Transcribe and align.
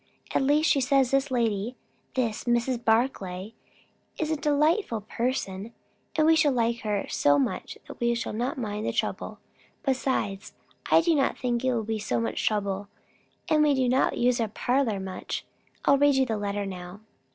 At 0.33 0.41
least 0.41 0.67
she 0.71 0.81
says 0.81 1.11
this 1.11 1.29
lady 1.29 1.75
this 2.15 2.45
Mrs. 2.45 2.83
Barclay 2.83 3.53
is 4.17 4.31
a 4.31 4.35
delightful 4.35 5.01
person, 5.01 5.73
and 6.15 6.25
we 6.25 6.35
shall 6.35 6.53
like 6.53 6.79
her 6.79 7.05
so 7.07 7.37
much 7.37 7.77
we 7.99 8.15
shall 8.15 8.33
not 8.33 8.57
mind 8.57 8.87
the 8.87 8.93
trouble. 8.93 9.37
Besides, 9.83 10.55
I 10.89 11.01
do 11.01 11.13
not 11.13 11.37
think 11.37 11.63
it 11.63 11.71
will 11.71 11.83
be 11.83 11.99
so 11.99 12.19
much 12.19 12.43
trouble. 12.43 12.87
And 13.47 13.61
we 13.61 13.75
do 13.75 13.87
not 13.87 14.17
use 14.17 14.41
our 14.41 14.47
parlour 14.47 14.99
much. 14.99 15.45
I'll 15.85 15.99
read 15.99 16.15
you 16.15 16.25
the 16.25 16.35
letter 16.35 16.65
now." 16.65 17.01